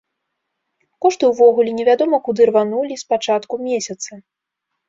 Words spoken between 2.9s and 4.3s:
з пачатку месяца.